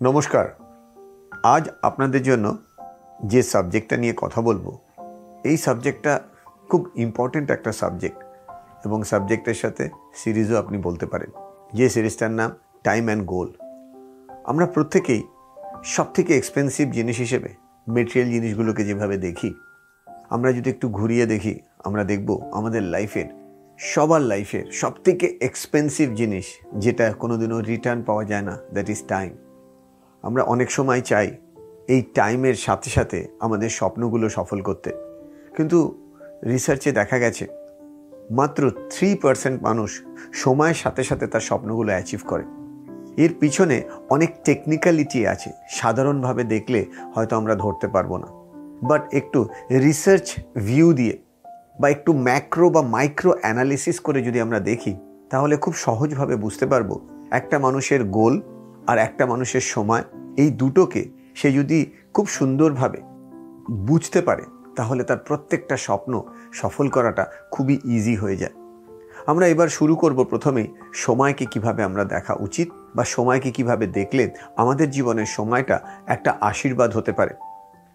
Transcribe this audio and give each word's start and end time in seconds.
নমস্কার। 0.00 0.46
আজ 1.54 1.64
আপনাদের 1.82 2.22
জন্য 2.22 2.46
যে 3.32 3.40
সাবজেক্টটা 3.52 3.96
নিয়ে 4.02 4.14
কথা 4.16 4.40
বলব, 4.48 4.66
এই 5.44 5.56
সাবজেক্টটা 5.66 6.12
খুব 6.70 6.80
ইম্পর্ট্যান্ট 7.04 7.48
একটা 7.50 7.70
সাবজেক্ট 7.72 8.18
এবং 8.86 8.98
সাবজেক্টের 9.10 9.58
সাথে 9.62 9.84
সিরিজও 10.20 10.56
আপনি 10.62 10.76
বলতে 10.86 11.06
পারেন। 11.06 11.30
যে 11.78 11.86
সিরিজটার 11.94 12.32
নাম 12.40 12.50
টাইম 12.86 13.04
অ্যান্ড 13.06 13.24
গোল 13.32 13.48
আমরা 14.50 14.66
প্রত্যেকেই 14.74 15.22
সব 15.94 16.06
থেকে 16.16 16.32
এক্সপেন্সিভ 16.36 16.86
জিনিস 16.98 17.16
হিসেবে 17.24 17.50
মেটেরিয়াল 17.86 18.28
জিনিসগুলোকে 18.36 18.82
যেভাবে 18.88 19.16
দেখি, 19.26 19.50
আমরা 20.34 20.50
যদি 20.52 20.68
একটু 20.74 20.86
ঘুরিয়ে 20.98 21.26
দেখি, 21.26 21.54
আমরা 21.86 22.02
দেখব 22.04 22.28
আমাদের 22.58 22.82
লাইফের 22.94 23.28
সবার 23.92 24.22
লাইফের 24.32 24.64
সব 24.80 24.94
থেকে 25.04 25.26
এক্সপেন্সিভ 25.48 26.06
জিনিস 26.20 26.46
যেটা 26.84 27.06
কোনোদিনও 27.22 27.58
রিটার্ন 27.70 28.00
পাওয়া 28.08 28.24
যায় 28.30 28.44
না 28.48 28.54
দ্যাট 28.72 28.90
ইজ 28.96 29.02
টাইম 29.14 29.32
আমরা 30.28 30.42
অনেক 30.42 30.70
সময় 30.70 31.00
চাই 31.00 31.28
এই 31.88 32.02
টাইমের 32.14 32.54
সাথে 32.54 32.90
সাথে 32.90 33.18
আমাদের 33.40 33.68
স্বপ্নগুলো 33.68 34.28
সফল 34.28 34.60
করতে। 34.62 34.92
কিন্তু 35.56 35.78
রিসার্চে 36.46 36.92
দেখা 36.92 37.18
গেছে, 37.18 37.46
মাত্র 38.30 38.70
থ্রি 38.90 39.14
পার্সেন্ট 39.14 39.62
মানুষ 39.62 40.02
সময়ের 40.32 40.74
সাথে 40.74 41.02
সাথে 41.04 41.26
তার 41.26 41.40
স্বপ্নগুলো 41.40 41.90
অ্যাচিভ 41.92 42.20
করে। 42.26 42.44
এর 43.16 43.34
পিছনে 43.40 43.82
অনেক 44.10 44.30
টেকনিক্যালিটি 44.44 45.26
আছে, 45.26 45.50
সাধারণভাবে 45.70 46.44
দেখলে 46.44 46.86
হয়তো 47.14 47.36
আমরা 47.36 47.54
ধরতে 47.54 47.88
পারব 47.88 48.16
না। 48.16 48.28
বাট 48.88 49.14
একটু 49.14 49.48
রিসার্চ 49.70 50.26
ভিউ 50.56 50.92
দিয়ে 50.92 51.18
বা 51.80 51.88
একটু 51.88 52.12
ম্যাক্রো 52.12 52.70
বা 52.70 52.82
মাইক্রো 52.82 53.32
অ্যানালিসিস 53.40 54.00
করে 54.00 54.22
যদি 54.22 54.40
আমরা 54.40 54.60
দেখি, 54.60 54.96
তাহলে 55.30 55.56
খুব 55.56 55.74
সহজভাবে 55.74 56.36
বুঝতে 56.36 56.66
পারব 56.66 56.90
একটা 57.30 57.58
মানুষের 57.58 58.04
গোল 58.04 58.34
আর 58.86 58.98
একটা 58.98 59.26
মানুষের 59.26 59.60
সময়। 59.60 60.02
এই 60.38 60.50
দুটোকে 60.50 61.08
সে 61.34 61.52
যদি 61.52 61.92
খুব 62.14 62.28
সুন্দরভাবে 62.28 62.98
বুঝতে 63.70 64.20
পারে, 64.20 64.42
তাহলে 64.76 65.04
তার 65.04 65.16
প্রত্যেকটা 65.18 65.76
স্বপ্ন 65.76 66.22
সফল 66.52 66.88
করাটা 66.88 67.26
খুবই 67.50 67.78
ইজি 67.84 68.16
হয়ে 68.16 68.36
যায়। 68.36 68.52
আমরা 69.26 69.46
এবার 69.46 69.68
শুরু 69.68 69.96
করব 69.96 70.24
প্রথমেই 70.24 70.66
সময়কে 70.94 71.46
কীভাবে 71.46 71.82
আমরা 71.82 72.04
দেখা 72.04 72.34
উচিত 72.40 72.68
বা 72.96 73.04
সময়কে 73.04 73.50
কীভাবে 73.50 73.86
দেখলে 73.86 74.30
আমাদের 74.56 74.90
জীবনের 74.90 75.26
সময়টা 75.26 75.80
একটা 76.06 76.36
আশীর্বাদ 76.40 76.96
হতে 76.96 77.12
পারে। 77.12 77.34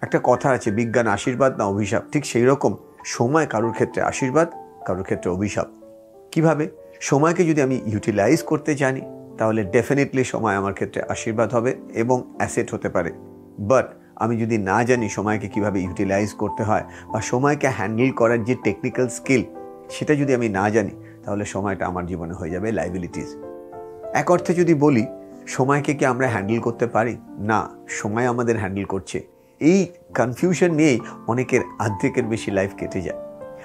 একটা 0.02 0.20
কথা 0.24 0.50
আছে, 0.50 0.72
বিজ্ঞান 0.72 1.08
আশীর্বাদ 1.08 1.58
না 1.58 1.64
অভিশাপ? 1.64 2.04
ঠিক 2.12 2.26
সেই 2.26 2.46
রকম 2.46 2.76
সময় 3.06 3.48
কারোর 3.48 3.74
ক্ষেত্রে 3.74 4.02
আশীর্বাদ, 4.02 4.52
কারোর 4.86 5.04
ক্ষেত্রে 5.04 5.32
অভিশাপ। 5.32 5.68
কীভাবে? 6.32 6.68
সময়কে 7.02 7.44
যদি 7.44 7.62
আমি 7.62 7.82
ইউটিলাইজ 7.86 8.44
করতে 8.44 8.76
জানি 8.76 9.02
তাহলে 9.38 9.64
ডেফিনেটলি 9.64 10.24
সময় 10.24 10.56
আমার 10.56 10.74
ক্ষেত্রে 10.74 11.02
আশীর্বাদ 11.02 11.54
হবে 11.54 11.76
এবং 11.94 12.24
অ্যাসেট 12.38 12.74
হতে 12.74 12.90
পারে। 12.90 13.12
বাট 13.60 13.94
আমি 14.16 14.38
যদি 14.38 14.58
না 14.58 14.84
জানি 14.84 15.10
সময়কে 15.10 15.48
কীভাবে 15.48 15.82
ইউটিলাইজ 15.82 16.34
করতে 16.34 16.64
হয় 16.64 16.84
বা 17.14 17.22
সময়কে 17.22 17.68
হ্যান্ডেল 17.68 18.12
করার 18.12 18.44
যে 18.44 18.56
টেকনিক্যাল 18.64 19.08
স্কিল 19.08 19.44
সেটা 19.90 20.16
যদি 20.16 20.34
আমি 20.34 20.50
না 20.50 20.70
জানি, 20.70 20.92
তাহলে 21.26 21.46
সময়টা 21.46 21.86
আমার 21.86 22.06
জীবনে 22.06 22.34
হয়ে 22.34 22.50
যাবে 22.50 22.72
লাইবিলিটিস 22.72 23.36
এক 24.14 24.32
অর্থে 24.32 24.54
যদি 24.54 24.74
বলি, 24.74 25.06
সময়কে 25.48 25.94
কি 25.94 26.06
আমরা 26.06 26.28
হ্যান্ডেল 26.28 26.60
করতে 26.60 26.88
পারি? 26.88 27.18
না, 27.40 27.70
সময় 27.88 28.26
আমাদের 28.26 28.60
হ্যান্ডেল 28.60 28.86
করছে। 28.86 29.28
এই 29.60 29.88
কনফিউশন 30.18 30.72
নিয়েই 30.72 31.00
অনেকের 31.28 31.62
আর্ধেকের 31.80 32.24
বেশি 32.24 32.52
লাইফ 32.52 32.72
কেটে 32.78 33.02
যায়। 33.02 33.20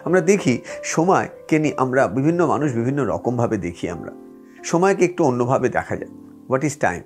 আমরা 0.05 0.21
দেখি, 0.21 0.63
সময়কে 0.83 1.59
নিয়ে 1.59 1.75
আমরা 1.77 2.07
বিভিন্ন 2.07 2.47
মানুষ 2.47 2.73
বিভিন্ন 2.73 3.05
রকমভাবে 3.05 3.57
দেখি 3.57 3.89
আমরা। 3.89 4.28
সময়কে 4.65 5.05
একটু 5.05 5.25
অন্যভাবে 5.25 5.69
দেখা 5.69 5.97
যায়। 5.97 6.11
হোয়াট 6.49 6.65
ইজ 6.65 6.79
টাইম 6.79 7.03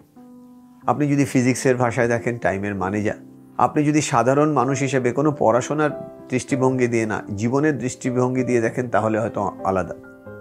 আপনি 0.87 1.09
যদি 1.09 1.25
ফিজিক্সের 1.25 1.77
ভাষায় 1.77 2.09
দেখেন 2.09 2.39
টাইমের 2.39 2.75
মানে 2.75 3.03
যা। 3.03 3.15
আপনি 3.59 3.85
যদি 3.85 4.01
সাধারণ 4.01 4.53
মানুষ 4.53 4.81
হিসেবে 4.81 5.13
কোনো 5.13 5.33
পড়াশোনার 5.39 6.19
দৃষ্টিভঙ্গি 6.29 6.87
দিয়ে 6.87 7.07
না, 7.07 7.23
জীবনের 7.37 7.79
দৃষ্টিভঙ্গি 7.79 8.45
দিয়ে 8.45 8.61
দেখেন, 8.61 8.89
তাহলে 8.89 9.19
হয়তো 9.19 9.53
আলাদা। 9.65 9.95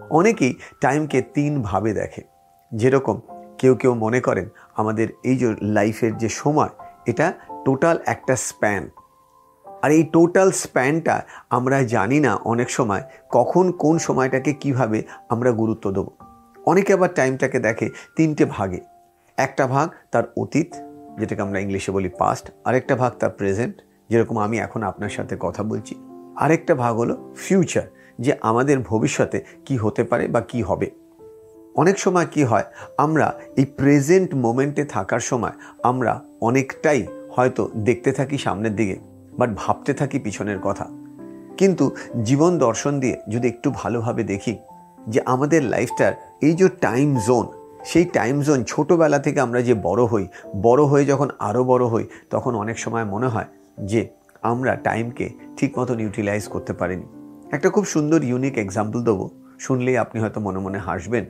অনেকেই 0.09 0.55
টাইমকে 0.81 1.21
তিনভাবে 1.21 1.93
দেখে। 1.93 2.21
যেরকম 2.75 3.19
কেউ 3.57 3.75
কেউ 3.75 3.93
মনে 3.93 4.21
করেন, 4.21 4.49
আমাদের 4.75 5.07
এই 5.23 5.37
যে 5.37 5.55
লাইফের 5.61 6.17
যে 6.17 6.29
সময়, 6.29 6.69
এটা 7.05 7.33
টোটাল 7.65 7.99
একটা 8.05 8.35
স্প্যান 8.35 8.89
আর 9.81 9.91
এই 9.91 10.03
টোটাল 10.03 10.51
স্প্যানটা 10.51 11.21
আমরা 11.49 11.83
জানি 11.83 12.19
না 12.19 12.35
অনেক 12.35 12.69
সময় 12.69 13.03
কখন 13.29 13.71
কোন 13.71 13.97
সময়টাকে 13.97 14.53
কীভাবে 14.53 15.03
আমরা 15.29 15.51
গুরুত্ব 15.51 15.91
দেব। 15.91 16.30
অনেকে 16.65 16.93
আবার 16.93 17.13
টাইমটাকে 17.13 17.59
দেখে 17.59 17.89
তিনটে 18.15 18.45
ভাগে। 18.45 18.79
একটা 19.37 19.67
ভাগ 19.67 19.89
তার 20.11 20.23
অতীত, 20.37 20.73
যেটাকে 21.19 21.41
আমরা 21.41 21.59
ইংলিশে 21.59 21.91
বলি 21.91 22.09
পাস্ট 22.09 22.51
আরেকটা 22.65 22.95
ভাগ 22.95 23.13
তার 23.19 23.29
প্রেজেন্ট 23.29 23.75
যেরকম 24.09 24.39
আমি 24.39 24.57
এখন 24.59 24.83
আপনার 24.83 25.09
সাথে 25.09 25.37
কথা 25.39 25.63
বলছি। 25.63 25.95
আরেকটা 26.35 26.75
ভাগ 26.75 26.95
হলো 26.95 27.33
ফিউচার 27.37 27.83
যে 28.19 28.33
আমাদের 28.41 28.79
ভবিষ্যতে 28.79 29.43
কি 29.65 29.77
হতে 29.77 30.03
পারে 30.03 30.27
বা 30.27 30.41
কি 30.41 30.61
হবে। 30.61 30.91
অনেক 31.75 31.99
সময় 31.99 32.25
কি 32.31 32.43
হয়, 32.43 32.63
আমরা 32.97 33.39
এই 33.57 33.65
প্রেজেন্ট 33.65 34.35
মোমেন্টে 34.35 34.83
থাকার 34.85 35.19
সময় 35.19 35.51
আমরা 35.83 36.23
অনেকটাই 36.41 37.07
হয়তো 37.31 37.69
দেখতে 37.75 38.11
থাকি 38.11 38.37
সামনের 38.37 38.75
দিকে 38.75 38.99
বাট 39.39 39.49
ভাবতে 39.55 39.93
থাকি 39.93 40.19
পিছনের 40.19 40.59
কথা। 40.59 40.87
কিন্তু 41.57 41.95
জীবন 42.23 42.57
দর্শন 42.57 42.99
দিয়ে 42.99 43.17
যদি 43.29 43.47
একটু 43.47 43.71
ভালোভাবে 43.71 44.23
দেখি 44.23 44.57
যে 45.07 45.21
আমাদের 45.25 45.63
লাইফটার 45.63 46.13
এই 46.41 46.53
যে 46.53 46.69
টাইম 46.69 47.19
জোন 47.27 47.47
সেই 47.85 48.05
টাইম 48.05 48.41
জোন 48.41 48.63
ছোটোবেলা 48.63 49.19
থেকে 49.19 49.39
আমরা 49.39 49.61
যে 49.61 49.73
বড় 49.73 50.03
হই, 50.03 50.27
বড় 50.61 50.83
হয়ে 50.83 51.05
যখন 51.05 51.29
আরও 51.39 51.63
বড় 51.63 51.85
হই, 51.85 52.07
তখন 52.29 52.55
অনেক 52.55 52.79
সময় 52.79 53.05
মনে 53.05 53.27
হয় 53.27 53.45
যে 53.79 54.09
আমরা 54.41 54.75
টাইমকে 54.75 55.29
ঠিক 55.57 55.79
মতন 55.79 55.99
ইউটিলাইজ 55.99 56.47
করতে 56.47 56.73
পারিনি। 56.73 57.03
একটা 57.51 57.69
খুব 57.69 57.85
সুন্দর 57.85 58.23
ইউনিক 58.23 58.57
এক্সাম্পল 58.57 59.03
দেবো। 59.03 59.29
শুনলেই 59.59 59.97
আপনি 59.97 60.21
হয়তো 60.21 60.41
মনে 60.41 60.59
মনে 60.59 60.77
হাসবেন। 60.77 61.25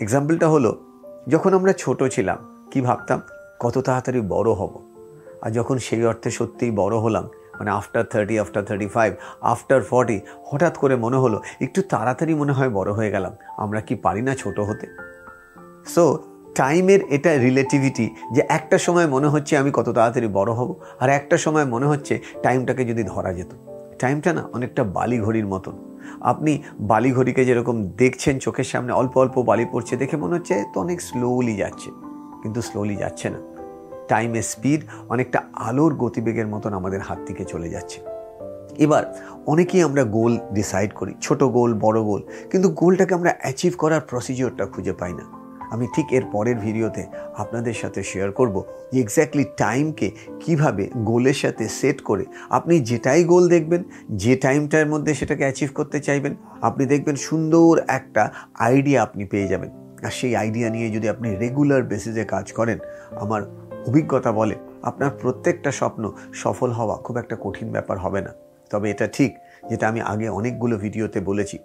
এক্সাম্পলটা 0.00 0.48
হলো, 0.48 0.80
যখন 1.28 1.54
আমরা 1.54 1.72
ছোট 1.72 2.02
ছিলাম, 2.04 2.68
কি 2.70 2.80
ভাবতাম? 2.80 3.22
কত 3.60 3.78
তাড়াতাড়ি 3.78 4.20
বড় 4.20 4.52
হব। 4.52 4.80
আর 5.42 5.50
যখন 5.50 5.78
সেই 5.78 6.04
অর্থে 6.04 6.30
সত্যিই 6.30 6.70
বড় 6.70 6.96
হলাম 6.96 7.28
মানে 7.58 7.70
after 7.70 8.04
thirty 8.04 8.38
after 8.38 8.64
thirty 8.64 8.86
five 8.86 9.14
after 9.40 9.82
forty 9.82 10.20
হঠাৎ 10.44 10.78
করে 10.78 10.96
মনে 10.96 11.16
হলো, 11.16 11.42
একটু 11.60 11.82
তাড়াতাড়ি 11.82 12.34
মনে 12.34 12.52
হয় 12.52 12.70
বড় 12.70 12.92
হয়ে 12.92 13.10
গেলাম, 13.10 13.32
আমরা 13.56 13.80
কি 13.80 13.94
পারি 13.94 14.22
না 14.22 14.34
ছোট 14.34 14.60
হতে? 14.60 14.86
সো 15.86 16.18
টাইমের 16.54 17.00
এটা 17.08 17.36
রিলেটিভিটি 17.36 18.14
যে 18.32 18.42
একটা 18.48 18.78
সময় 18.78 19.06
মনে 19.06 19.28
হচ্ছে 19.28 19.56
আমি 19.56 19.70
কত 19.72 19.88
তাড়াতাড়ি 19.88 20.28
বড় 20.28 20.52
হব, 20.52 20.80
আর 21.00 21.08
একটা 21.08 21.36
সময় 21.36 21.64
মনে 21.64 21.86
হচ্ছে 21.86 22.20
টাইমটাকে 22.42 22.84
যদি 22.84 23.02
ধরা 23.02 23.32
যেত। 23.32 23.48
টাইমটা 23.98 24.32
না 24.32 24.48
অনেকটা 24.52 24.84
বালি 24.84 25.20
ঘড়ির 25.20 25.46
মতন। 25.46 25.72
আপনি 26.20 26.62
বালি 26.80 27.12
ঘড়িকে 27.12 27.44
যেরকম 27.44 27.88
দেখছেন 27.88 28.38
চোখের 28.38 28.64
সামনে, 28.64 28.92
অল্প 28.92 29.18
অল্প 29.18 29.42
বালি 29.42 29.66
পড়ছে 29.72 29.96
দেখে 29.96 30.16
মনে 30.16 30.34
হচ্ছে 30.34 30.64
তো 30.74 30.80
অনেক 30.80 31.00
স্লোলি 31.00 31.56
যাচ্ছে। 31.56 31.90
কিন্তু 32.42 32.62
স্লোলি 32.62 32.96
যাচ্ছে 32.96 33.30
না। 33.30 33.57
টাইমের 34.08 34.42
স্পিড 34.42 34.80
অনেকটা 35.08 35.38
আলোর 35.68 35.92
গতিবেগের 35.94 36.48
মতন 36.48 36.72
আমাদের 36.74 37.00
হাত 37.00 37.18
থেকে 37.26 37.42
চলে 37.44 37.68
যাচ্ছে। 37.68 37.98
এবার 38.78 39.02
অনেকেই 39.46 39.82
আমরা 39.82 40.02
গোল 40.18 40.32
ডিসাইড 40.52 40.90
করি, 40.94 41.12
ছোট 41.20 41.40
গোল 41.56 41.70
বড় 41.84 41.98
গোল 42.02 42.22
কিন্তু 42.50 42.68
গোলটাকে 42.80 43.12
আমরা 43.14 43.32
অ্যাচিভ 43.40 43.72
করার 43.76 44.00
প্রসিজিওরটা 44.00 44.64
খুঁজে 44.66 44.92
পাই 44.92 45.12
না। 45.12 45.24
আমি 45.74 45.86
ঠিক 45.94 46.06
এর 46.12 46.24
পরের 46.32 46.56
ভিডিওতে 46.56 47.02
আপনাদের 47.36 47.74
সাথে 47.74 48.00
শেয়ার 48.02 48.30
করব 48.32 48.56
যে 48.92 49.00
এক্স্যাক্টলি 49.00 49.44
টাইমকে 49.56 50.08
কীভাবে 50.40 50.84
গোলের 51.04 51.34
সাথে 51.34 51.64
সেট 51.68 51.98
করে 52.02 52.24
আপনি 52.50 52.74
যেটাই 52.80 53.24
গোল 53.24 53.44
দেখবেন, 53.48 53.82
যে 54.22 54.32
টাইমটার 54.36 54.86
মধ্যে 54.86 55.12
সেটাকে 55.14 55.42
অ্যাচিভ 55.42 55.70
করতে 55.74 55.98
চাইবেন, 56.00 56.32
আপনি 56.60 56.82
দেখবেন 56.86 57.16
সুন্দর 57.28 57.72
একটা 57.88 58.22
আইডিয়া 58.58 58.98
আপনি 59.02 59.22
পেয়ে 59.24 59.48
যাবেন। 59.48 59.70
আর 60.06 60.10
সেই 60.10 60.32
আইডিয়া 60.36 60.68
নিয়ে 60.70 60.88
যদি 60.90 61.06
আপনি 61.08 61.28
রেগুলার 61.36 61.82
বেসিসে 61.82 62.24
কাজ 62.24 62.46
করেন, 62.52 62.78
আমার 63.20 63.42
অভিজ্ঞতা 63.88 64.30
বলে 64.32 64.56
আপনার 64.82 65.10
প্রত্যেকটা 65.20 65.70
স্বপ্ন 65.72 66.02
সফল 66.34 66.70
হওয়া 66.70 66.96
খুব 66.96 67.16
একটা 67.16 67.36
কঠিন 67.40 67.68
ব্যাপার 67.72 67.96
হবে 67.98 68.20
না। 68.20 68.32
তবে 68.70 68.86
এটা 68.90 69.06
ঠিক 69.16 69.30
যেটা 69.70 69.84
আমি 69.88 70.00
আগে 70.12 70.28
অনেকগুলো 70.28 70.74
ভিডিওতে 70.76 71.18
বলেছি। 71.20 71.58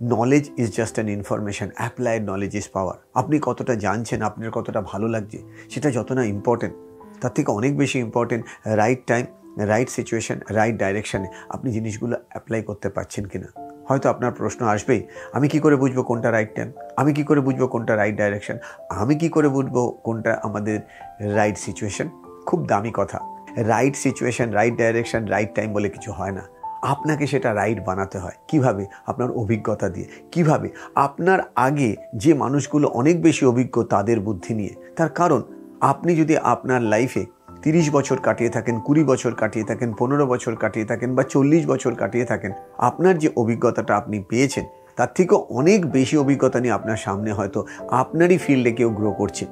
Knowledge 0.00 0.44
is 0.56 0.68
just 0.76 0.94
an 0.94 1.08
information 1.08 1.68
applied 1.76 2.22
knowledge 2.30 2.52
is 2.54 2.66
power 2.72 2.96
আপনি 3.14 3.36
কতটা 3.42 3.74
জানছেন, 3.74 4.18
আপনার 4.22 4.50
কতটা 4.50 4.80
ভালো 4.80 5.06
লাগছে, 5.08 5.38
সেটা 5.70 5.88
যত 5.90 6.08
না 6.12 6.22
ইম্পর্টেন্ট 6.24 6.74
তার 7.20 7.32
থেকে 7.34 7.50
অনেক 7.58 7.72
বেশি 7.76 7.98
important 7.98 8.42
right 8.80 9.00
time 9.06 9.24
right 9.72 9.88
situation 9.88 10.38
right 10.50 10.76
ডাইরেকশানে 10.76 11.28
আপনি 11.48 11.68
জিনিসগুলো 11.72 12.14
অ্যাপ্লাই 12.28 12.60
করতে 12.62 12.88
পারছেন 12.88 13.24
কি 13.24 13.38
না 13.38 13.48
হয়তো 13.90 14.10
আপনার 14.10 14.32
প্রশ্ন 14.32 14.66
আসবেই। 14.66 15.06
আমি 15.32 15.48
কি 15.48 15.58
করে 15.58 15.76
বুঝব 15.76 16.02
কোনটা 16.02 16.32
রাইট 16.32 16.54
টাইম 16.54 16.72
আমি 16.96 17.12
কি 17.12 17.22
করে 17.22 17.40
বুঝব 17.40 17.66
কোনটা 17.66 17.96
রাইট 17.96 18.16
ডাইরেকশন 18.16 18.56
আমি 18.90 19.14
কি 19.14 19.28
করে 19.28 19.48
বুঝব 19.48 19.96
কোনটা 20.04 20.40
আমাদের 20.42 20.80
রাইট 21.20 21.58
সিচুয়েশন 21.58 22.08
খুব 22.46 22.66
দামি 22.66 22.90
কথা। 22.94 23.18
Right 23.56 23.96
situation 23.96 24.50
right 24.50 24.74
direction 24.76 25.26
right 25.26 25.54
time 25.54 25.72
বলে 25.72 25.88
কিছু 25.88 26.12
হয় 26.12 26.30
না। 26.30 26.40
আপনাকে 26.82 27.26
সেটা 27.26 27.54
রাইট 27.54 27.84
বানাতে 27.84 28.18
হয়। 28.18 28.32
কীভাবে? 28.48 28.86
আপনার 29.06 29.30
অভিজ্ঞতা 29.30 29.88
দিয়ে। 29.88 30.06
কীভাবে? 30.32 30.68
আপনার 30.94 31.38
আগে 31.56 31.96
যে 32.16 32.34
মানুষগুলো 32.34 32.88
অনেক 32.88 33.22
বেশি 33.22 33.46
অভিজ্ঞ 33.46 33.82
তাদের 33.82 34.20
বুদ্ধি 34.20 34.54
নিয়ে। 34.54 34.74
তার 34.96 35.08
কারণ, 35.08 35.42
আপনি 35.80 36.16
যদি 36.16 36.36
আপনার 36.36 36.82
লাইফে 36.82 37.26
তিরিশ 37.62 37.90
বছর 37.90 38.18
কাটিয়ে 38.18 38.50
থাকেন, 38.50 38.80
কুড়ি 38.80 39.04
বছর 39.04 39.32
কাটিয়ে 39.34 39.64
থাকেন, 39.64 39.92
পনেরো 39.98 40.26
বছর 40.26 40.56
কাটিয়ে 40.56 40.84
থাকেন 40.84 41.14
বা 41.14 41.22
চল্লিশ 41.22 41.66
বছর 41.66 41.94
কাটিয়ে 41.94 42.24
থাকেন, 42.24 42.52
আপনার 42.78 43.18
যে 43.18 43.28
অভিজ্ঞতাটা 43.36 43.96
আপনি 43.96 44.16
পেয়েছেন, 44.28 44.64
তার 44.96 45.10
থেকেও 45.14 45.46
অনেক 45.50 45.80
বেশি 45.90 46.16
অভিজ্ঞতা 46.16 46.60
নিয়ে 46.60 46.72
আপনার 46.72 46.96
সামনে 46.96 47.32
হয়তো 47.32 47.66
আপনারই 47.90 48.38
ফিল্ডে 48.38 48.72
কেউ 48.72 48.90
গ্রো 48.90 49.12
করছে। 49.12 49.44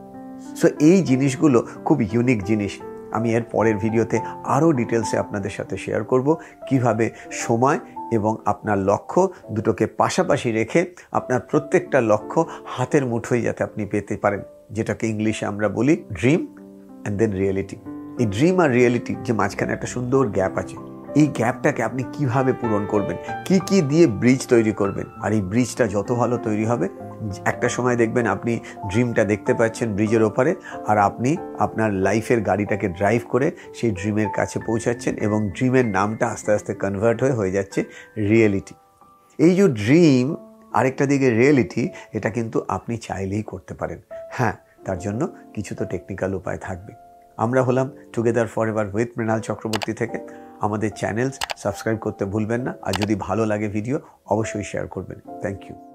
সো 0.57 0.69
এই 0.81 1.03
জিনিসগুলো 1.03 1.59
খুব 1.85 1.99
ইউনিক 2.03 2.41
জিনিস। 2.45 2.73
আমি 3.13 3.35
এর 3.35 3.43
পরের 3.53 3.77
ভিডিওতে 3.77 4.17
আরও 4.45 4.73
ডিটেলসে 4.73 5.17
আপনাদের 5.19 5.51
সাথে 5.51 5.77
শেয়ার 5.77 6.03
করব, 6.05 6.29
কীভাবে 6.69 7.11
সময় 7.33 7.79
এবং 8.13 8.37
আপনার 8.45 8.79
লক্ষ্য 8.79 9.21
দুটোকে 9.51 9.87
পাশাপাশি 9.87 10.53
রেখে 10.53 10.81
আপনার 11.13 11.41
প্রত্যেকটা 11.41 12.01
লক্ষ্য 12.01 12.41
হাতের 12.65 13.07
মুঠোয় 13.07 13.43
যাতে 13.43 13.61
আপনি 13.65 13.83
পেতে 13.87 14.17
পারেন, 14.17 14.41
যেটাকে 14.71 15.05
ইংলিশে 15.07 15.45
আমরা 15.47 15.69
বলি 15.69 15.95
ড্রিম 16.13 16.41
অ্যান্ড 17.03 17.17
দেন 17.19 17.33
রিয়েলিটি 17.33 17.77
এই 18.23 18.27
ড্রিম 18.35 18.57
আর 18.65 18.71
রিয়েলিটি 18.77 19.13
যে 19.27 19.33
মাঝখানে 19.41 19.71
একটা 19.77 19.89
সুন্দর 19.95 20.23
গ্যাপ 20.37 20.55
আছে, 20.63 20.77
এই 21.21 21.27
গ্যাপটাকে 21.39 21.81
আপনি 21.89 22.03
কীভাবে 22.15 22.53
পূরণ 22.61 22.83
করবেন? 22.93 23.17
কি 23.47 23.57
কি 23.69 23.79
দিয়ে 23.91 24.05
ব্রিজ 24.21 24.41
তৈরি 24.53 24.73
করবেন? 24.81 25.07
আর 25.25 25.31
এই 25.37 25.43
ব্রিজটা 25.51 25.85
যত 25.95 26.09
ভালো 26.21 26.37
তৈরি 26.47 26.65
হবে, 26.73 26.87
একটা 27.53 27.69
সময় 27.77 27.97
দেখবেন 28.03 28.25
আপনি 28.35 28.53
ড্রিমটা 28.91 29.23
দেখতে 29.33 29.53
পাচ্ছেন 29.59 29.89
ব্রিজের 29.97 30.23
ওপারে, 30.31 30.53
আর 30.91 30.97
আপনি 31.09 31.31
আপনার 31.65 31.91
লাইফের 32.07 32.41
গাড়িটাকে 32.49 32.87
ড্রাইভ 32.99 33.23
করে 33.33 33.49
সেই 33.79 33.91
ড্রিমের 33.99 34.31
কাছে 34.39 34.59
পৌঁছাচ্ছেন 34.69 35.15
এবং 35.27 35.39
ড্রিমের 35.57 35.87
নামটা 35.97 36.25
আস্তে 36.35 36.51
আস্তে 36.57 36.73
কনভার্ট 36.83 37.19
হয়ে 37.23 37.35
হয়ে 37.39 37.53
যাচ্ছে 37.57 37.81
রিয়েলিটি 38.31 38.75
এই 39.39 39.53
যে 39.59 39.67
ড্রিম 39.83 40.27
আরেকটা 40.79 41.05
দিকে 41.13 41.29
রিয়েলিটি 41.41 41.83
এটা 42.17 42.29
কিন্তু 42.37 42.59
আপনি 42.77 42.95
চাইলেই 43.07 43.45
করতে 43.53 43.73
পারেন। 43.81 43.99
হ্যাঁ 44.37 44.55
তার 44.87 44.99
জন্য 45.05 45.21
কিছু 45.55 45.73
তো 45.79 45.85
টেকনিক্যাল 45.93 46.31
উপায় 46.41 46.61
থাকবে। 46.69 46.93
আমরা 47.45 47.61
হলাম 47.63 47.89
together 48.13 48.47
forever 48.69 48.87
with 48.95 49.11
Mrinal 49.19 49.41
Chakraborty 49.41 49.93
থেকে। 49.93 50.19
আমাদের 50.61 50.91
চ্যানেলস 50.91 51.37
সাবস্ক্রাইব 51.57 51.99
করতে 51.99 52.25
ভুলবেন 52.25 52.61
না। 52.61 52.73
আর 52.83 52.93
যদি 53.01 53.15
ভালো 53.27 53.43
লাগে 53.47 53.69
ভিডিও, 53.69 53.97
অবশ্যই 54.27 54.67
শেয়ার 54.71 54.87
করবেন। 54.87 55.19
Thank 55.43 55.61
you 55.67 55.88